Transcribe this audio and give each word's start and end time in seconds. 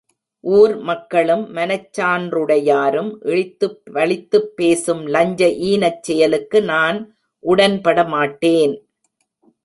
ஊர் 0.43 0.73
மக்களும், 0.81 1.43
மனச் 1.51 1.89
சான்றுடையாரும் 1.97 3.11
இழித்துப் 3.23 3.77
பழித்துப் 3.91 4.49
பேசும் 4.55 5.03
லஞ்ச 5.07 5.41
ஈனச் 5.69 6.01
செயலுக்கு 6.01 6.61
நான் 6.71 6.99
உடன்பட 7.43 7.99
மாட்டேன்! 8.15 8.75